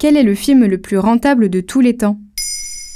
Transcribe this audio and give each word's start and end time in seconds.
Quel 0.00 0.16
est 0.16 0.22
le 0.22 0.34
film 0.34 0.64
le 0.64 0.80
plus 0.80 0.96
rentable 0.96 1.50
de 1.50 1.60
tous 1.60 1.82
les 1.82 1.98
temps? 1.98 2.18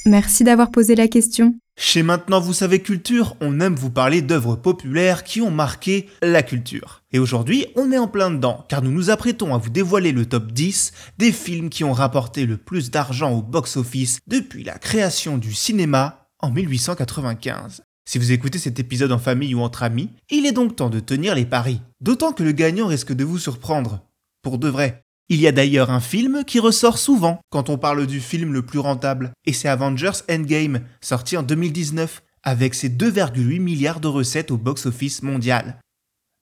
Merci 0.06 0.42
d'avoir 0.42 0.70
posé 0.70 0.94
la 0.94 1.06
question. 1.06 1.54
Chez 1.76 2.02
Maintenant 2.02 2.40
Vous 2.40 2.54
savez 2.54 2.78
Culture, 2.78 3.36
on 3.42 3.60
aime 3.60 3.74
vous 3.74 3.90
parler 3.90 4.22
d'œuvres 4.22 4.56
populaires 4.56 5.22
qui 5.22 5.42
ont 5.42 5.50
marqué 5.50 6.08
la 6.22 6.42
culture. 6.42 7.02
Et 7.12 7.18
aujourd'hui, 7.18 7.66
on 7.76 7.92
est 7.92 7.98
en 7.98 8.08
plein 8.08 8.30
dedans, 8.30 8.64
car 8.70 8.80
nous 8.80 8.90
nous 8.90 9.10
apprêtons 9.10 9.54
à 9.54 9.58
vous 9.58 9.68
dévoiler 9.68 10.12
le 10.12 10.24
top 10.24 10.50
10 10.50 10.92
des 11.18 11.30
films 11.30 11.68
qui 11.68 11.84
ont 11.84 11.92
rapporté 11.92 12.46
le 12.46 12.56
plus 12.56 12.90
d'argent 12.90 13.32
au 13.32 13.42
box-office 13.42 14.20
depuis 14.26 14.64
la 14.64 14.78
création 14.78 15.36
du 15.36 15.52
cinéma 15.52 16.30
en 16.40 16.50
1895. 16.50 17.82
Si 18.06 18.16
vous 18.16 18.32
écoutez 18.32 18.58
cet 18.58 18.80
épisode 18.80 19.12
en 19.12 19.18
famille 19.18 19.54
ou 19.54 19.60
entre 19.60 19.82
amis, 19.82 20.08
il 20.30 20.46
est 20.46 20.52
donc 20.52 20.76
temps 20.76 20.88
de 20.88 21.00
tenir 21.00 21.34
les 21.34 21.44
paris. 21.44 21.82
D'autant 22.00 22.32
que 22.32 22.42
le 22.42 22.52
gagnant 22.52 22.86
risque 22.86 23.12
de 23.12 23.24
vous 23.24 23.38
surprendre. 23.38 24.00
Pour 24.40 24.56
de 24.56 24.68
vrai. 24.68 25.03
Il 25.30 25.40
y 25.40 25.46
a 25.46 25.52
d'ailleurs 25.52 25.90
un 25.90 26.00
film 26.00 26.44
qui 26.46 26.58
ressort 26.58 26.98
souvent 26.98 27.40
quand 27.50 27.70
on 27.70 27.78
parle 27.78 28.06
du 28.06 28.20
film 28.20 28.52
le 28.52 28.60
plus 28.60 28.78
rentable, 28.78 29.32
et 29.46 29.54
c'est 29.54 29.68
Avengers 29.68 30.20
Endgame, 30.30 30.80
sorti 31.00 31.38
en 31.38 31.42
2019, 31.42 32.22
avec 32.42 32.74
ses 32.74 32.90
2,8 32.90 33.58
milliards 33.58 34.00
de 34.00 34.08
recettes 34.08 34.50
au 34.50 34.58
box-office 34.58 35.22
mondial. 35.22 35.78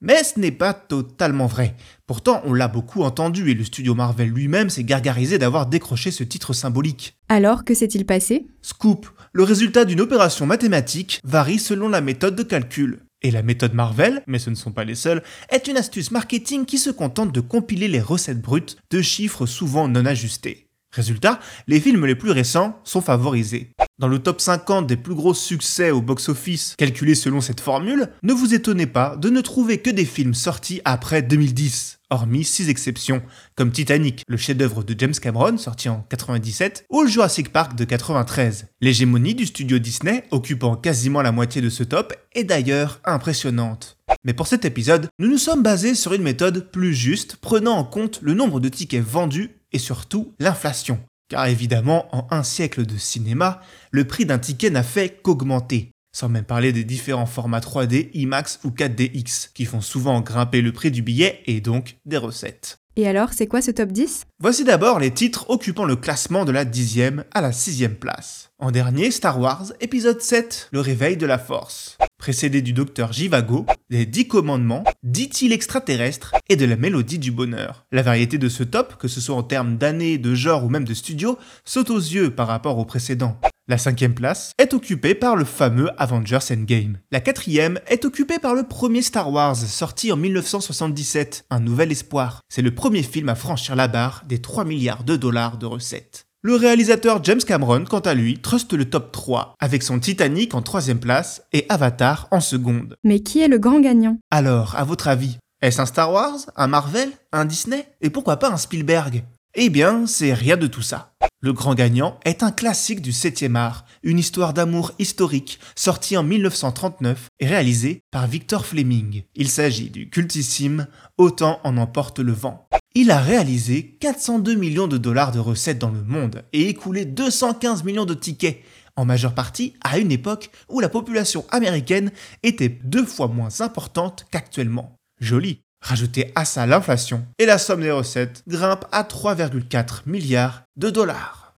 Mais 0.01 0.25
ce 0.25 0.41
n'est 0.41 0.51
pas 0.51 0.75
totalement 0.75 1.47
vrai. 1.47 1.77
Pourtant, 2.09 2.43
on 2.45 2.55
l'a 2.55 2.67
beaucoup 2.67 3.05
entendu 3.05 3.49
et 3.53 3.55
le 3.55 3.63
studio 3.63 3.95
Marvel 3.95 4.31
lui-même 4.31 4.69
s'est 4.69 4.83
gargarisé 4.83 5.39
d'avoir 5.39 5.67
décroché 5.67 6.11
ce 6.11 6.25
titre 6.25 6.53
symbolique. 6.53 7.15
Alors, 7.29 7.65
que 7.65 7.75
s'est-il 7.75 8.05
passé? 8.05 8.49
Scoop, 8.63 9.07
le 9.33 9.45
résultat 9.45 9.85
d'une 9.85 10.01
opération 10.01 10.45
mathématique 10.45 11.21
varie 11.23 11.61
selon 11.61 11.89
la 11.89 12.01
méthode 12.01 12.35
de 12.35 12.43
calcul. 12.43 13.05
Et 13.23 13.31
la 13.31 13.43
méthode 13.43 13.75
Marvel, 13.75 14.23
mais 14.27 14.39
ce 14.39 14.51
ne 14.51 14.55
sont 14.55 14.73
pas 14.73 14.85
les 14.85 14.95
seuls, 14.95 15.23
est 15.51 15.69
une 15.69 15.77
astuce 15.77 16.11
marketing 16.11 16.65
qui 16.65 16.79
se 16.79 16.91
contente 16.91 17.33
de 17.33 17.41
compiler 17.41 17.89
les 17.89 18.01
recettes 18.01 18.41
brutes 18.41 18.77
de 18.91 19.01
chiffres 19.01 19.47
souvent 19.47 19.89
non 19.89 20.07
ajustés. 20.07 20.72
Résultat, 20.93 21.41
les 21.69 21.81
films 21.81 22.05
les 22.05 22.15
plus 22.15 22.33
récents 22.33 22.79
sont 22.85 23.01
favorisés. 23.01 23.73
Dans 23.99 24.09
le 24.09 24.19
top 24.19 24.43
50 24.43 24.87
des 24.87 24.97
plus 24.97 25.15
gros 25.15 25.33
succès 25.33 25.91
au 25.91 26.03
box-office 26.03 26.75
calculés 26.77 27.15
selon 27.15 27.41
cette 27.41 27.61
formule, 27.61 28.09
ne 28.23 28.35
vous 28.35 28.53
étonnez 28.53 28.87
pas 28.87 29.17
de 29.17 29.31
ne 29.31 29.41
trouver 29.41 29.79
que 29.79 29.89
des 29.89 30.05
films 30.05 30.35
sortis 30.35 30.83
après 30.85 31.23
2010, 31.23 32.01
hormis 32.11 32.45
6 32.45 32.69
exceptions, 32.69 33.23
comme 33.55 33.73
Titanic, 33.73 34.23
le 34.29 34.37
chef-d'œuvre 34.37 34.83
de 34.83 34.95
James 34.99 35.15
Cameron 35.15 35.57
sorti 35.57 35.89
en 35.89 36.05
97, 36.11 36.85
ou 36.91 37.07
Jurassic 37.07 37.53
Park 37.53 37.75
de 37.75 37.85
93. 37.85 38.67
L'hégémonie 38.83 39.35
du 39.35 39.47
studio 39.47 39.79
Disney, 39.79 40.25
occupant 40.31 40.77
quasiment 40.77 41.23
la 41.23 41.33
moitié 41.33 41.63
de 41.63 41.71
ce 41.71 41.85
top, 41.85 42.13
est 42.35 42.45
d'ailleurs 42.45 43.01
impressionnante. 43.05 43.97
Mais 44.25 44.35
pour 44.35 44.47
cet 44.47 44.67
épisode, 44.67 45.09
nous 45.19 45.29
nous 45.29 45.39
sommes 45.39 45.63
basés 45.63 45.95
sur 45.95 46.13
une 46.13 46.23
méthode 46.23 46.71
plus 46.71 46.95
juste, 46.95 47.37
prenant 47.37 47.77
en 47.77 47.85
compte 47.85 48.19
le 48.21 48.35
nombre 48.35 48.61
de 48.61 48.69
tickets 48.69 49.03
vendus 49.03 49.51
et 49.73 49.79
surtout 49.79 50.33
l'inflation. 50.39 51.01
Car 51.29 51.47
évidemment, 51.47 52.15
en 52.15 52.27
un 52.31 52.43
siècle 52.43 52.85
de 52.85 52.99
cinéma, 52.99 53.61
le 53.91 54.07
prix 54.07 54.27
d'un 54.27 54.39
ticket 54.39 54.71
n'a 54.71 54.83
fait 54.83 55.21
qu'augmenter. 55.23 55.91
Sans 56.15 56.29
même 56.29 56.45
parler 56.45 56.73
des 56.73 56.85
différents 56.85 57.27
formats 57.27 57.61
3D, 57.61 58.11
IMAX 58.13 58.61
ou 58.65 58.71
4DX, 58.71 59.51
qui 59.55 59.65
font 59.65 59.81
souvent 59.81 60.21
grimper 60.21 60.61
le 60.61 60.73
prix 60.73 60.91
du 60.91 61.01
billet 61.01 61.43
et 61.47 61.63
donc 61.63 61.97
des 62.05 62.19
recettes. 62.19 62.77
Et 62.97 63.09
alors, 63.09 63.33
c'est 63.33 63.47
quoi 63.47 63.63
ce 63.63 63.71
top 63.71 63.91
10 63.91 64.27
Voici 64.39 64.65
d'abord 64.65 64.99
les 64.99 65.13
titres 65.13 65.49
occupant 65.49 65.87
le 65.87 65.97
classement 65.97 66.45
de 66.45 66.53
la 66.53 66.67
10e 66.67 67.25
à 67.33 67.41
la 67.41 67.51
6e 67.51 67.95
place. 67.95 68.51
En 68.59 68.71
dernier, 68.71 69.11
Star 69.11 69.41
Wars, 69.41 69.73
épisode 69.81 70.21
7, 70.21 70.69
Le 70.73 70.81
réveil 70.81 71.17
de 71.17 71.25
la 71.25 71.39
force. 71.39 71.97
Précédé 72.23 72.63
du 72.63 72.73
docteur 72.73 73.13
Jivago, 73.13 73.67
des 73.91 74.07
10 74.07 74.29
commandements, 74.29 74.85
dit-il 75.03 75.53
extraterrestre 75.53 76.37
et 76.49 76.55
de 76.55 76.65
la 76.65 76.77
mélodie 76.77 77.19
du 77.19 77.33
bonheur. 77.33 77.85
La 77.91 78.03
variété 78.03 78.39
de 78.39 78.49
ce 78.49 78.63
top, 78.63 78.97
que 78.97 79.09
ce 79.09 79.21
soit 79.21 79.35
en 79.35 79.43
termes 79.43 79.77
d'années, 79.77 80.19
de 80.19 80.33
genre 80.33 80.65
ou 80.65 80.69
même 80.69 80.85
de 80.85 80.95
studio, 80.95 81.37
saute 81.65 81.91
aux 81.91 81.99
yeux 81.99 82.31
par 82.31 82.47
rapport 82.47 82.79
au 82.79 82.85
précédent. 82.85 83.41
La 83.67 83.77
cinquième 83.77 84.15
place 84.15 84.53
est 84.59 84.73
occupée 84.73 85.17
par 85.17 85.35
le 85.35 85.45
fameux 85.45 85.91
Avengers 86.01 86.39
Endgame. 86.53 86.99
La 87.11 87.19
quatrième 87.19 87.81
est 87.89 88.05
occupée 88.05 88.39
par 88.39 88.55
le 88.55 88.63
premier 88.63 89.03
Star 89.03 89.33
Wars, 89.33 89.57
sorti 89.57 90.13
en 90.13 90.17
1977, 90.17 91.47
Un 91.51 91.59
Nouvel 91.59 91.91
Espoir. 91.91 92.41
C'est 92.49 92.63
le 92.63 92.73
premier 92.73 93.03
film 93.03 93.31
à 93.31 93.35
franchir 93.35 93.75
la 93.75 93.89
barre 93.89 94.23
des 94.29 94.41
3 94.41 94.65
milliards 94.65 95.03
de 95.03 95.17
dollars 95.17 95.59
de 95.59 95.67
recettes. 95.67 96.29
Le 96.45 96.57
réalisateur 96.57 97.23
James 97.23 97.41
Cameron, 97.41 97.85
quant 97.85 98.01
à 98.01 98.15
lui, 98.15 98.37
truste 98.37 98.73
le 98.73 98.91
top 98.91 99.13
3, 99.13 99.55
avec 99.61 99.85
son 99.85 100.01
Titanic 100.01 100.55
en 100.55 100.63
troisième 100.63 100.99
place 100.99 101.45
et 101.53 101.67
Avatar 101.69 102.27
en 102.33 102.41
seconde. 102.41 102.97
Mais 103.05 103.21
qui 103.21 103.41
est 103.41 103.47
le 103.47 103.59
grand 103.59 103.79
gagnant? 103.79 104.19
Alors, 104.33 104.75
à 104.75 104.83
votre 104.83 105.07
avis, 105.07 105.39
est-ce 105.61 105.81
un 105.81 105.87
Star 105.87 106.13
Wars, 106.13 106.39
un 106.57 106.67
Marvel, 106.67 107.11
un 107.31 107.45
Disney 107.45 107.87
Et 108.01 108.11
pourquoi 108.11 108.39
pas 108.39 108.51
un 108.51 108.57
Spielberg? 108.57 109.23
Eh 109.55 109.71
bien, 109.71 110.05
c'est 110.09 110.35
rien 110.35 110.57
de 110.57 110.67
tout 110.67 110.83
ça. 110.83 111.12
Le 111.45 111.53
Grand 111.53 111.75
Gagnant 111.75 112.21
est 112.25 112.45
un 112.45 112.53
classique 112.53 113.03
du 113.03 113.11
7e 113.11 113.57
art, 113.57 113.85
une 114.05 114.21
histoire 114.21 114.55
d'amour 114.55 114.93
historique 115.01 115.59
sortie 115.75 116.17
en 116.17 116.23
1939 116.23 117.27
et 117.41 117.47
réalisée 117.49 118.05
par 118.13 118.29
Victor 118.29 118.65
Fleming. 118.65 119.25
Il 119.35 119.49
s'agit 119.49 119.91
du 119.91 120.09
cultissime 120.09 120.87
Autant 121.19 121.59
en 121.65 121.79
emporte 121.79 122.21
le 122.21 122.31
vent. 122.31 122.69
Il 122.95 123.11
a 123.11 123.19
réalisé 123.19 123.97
402 123.99 124.55
millions 124.55 124.87
de 124.87 124.99
dollars 124.99 125.33
de 125.33 125.41
recettes 125.41 125.81
dans 125.81 125.91
le 125.91 126.05
monde 126.05 126.45
et 126.53 126.69
écoulé 126.69 127.07
215 127.07 127.83
millions 127.83 128.05
de 128.05 128.15
tickets, 128.15 128.63
en 128.95 129.05
majeure 129.05 129.35
partie 129.35 129.75
à 129.83 129.99
une 129.99 130.13
époque 130.13 130.49
où 130.69 130.79
la 130.79 130.89
population 130.89 131.45
américaine 131.51 132.13
était 132.45 132.79
deux 132.85 133.05
fois 133.05 133.27
moins 133.27 133.61
importante 133.63 134.27
qu'actuellement. 134.31 134.95
Joli. 135.21 135.59
Rajoutez 135.83 136.31
à 136.37 136.45
ça 136.45 136.65
l'inflation 136.65 137.25
et 137.39 137.45
la 137.45 137.59
somme 137.59 137.83
des 137.83 137.91
recettes 137.91 138.45
grimpe 138.47 138.85
à 138.93 139.03
3,4 139.03 140.03
milliards 140.07 140.63
de 140.77 140.91
dollars. 140.91 141.57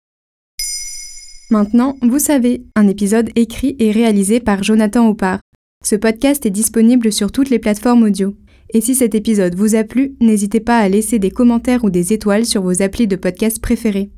Maintenant, 1.51 1.97
vous 2.01 2.19
savez, 2.19 2.65
un 2.75 2.89
épisode 2.89 3.29
écrit 3.37 3.77
et 3.79 3.93
réalisé 3.93 4.41
par 4.41 4.63
Jonathan 4.63 5.07
Oppard. 5.09 5.41
Ce 5.85 5.95
podcast 5.95 6.47
est 6.47 6.51
disponible 6.51 7.13
sur 7.13 7.31
toutes 7.31 7.51
les 7.51 7.59
plateformes 7.59 8.05
audio. 8.05 8.35
Et 8.71 8.81
si 8.81 8.95
cet 8.95 9.15
épisode 9.15 9.55
vous 9.55 9.75
a 9.75 9.85
plu, 9.85 10.17
n'hésitez 10.21 10.61
pas 10.61 10.79
à 10.79 10.89
laisser 10.89 11.19
des 11.19 11.31
commentaires 11.31 11.85
ou 11.85 11.91
des 11.91 12.15
étoiles 12.15 12.47
sur 12.47 12.63
vos 12.63 12.81
applis 12.81 13.07
de 13.07 13.17
podcast 13.17 13.61
préférés. 13.61 14.11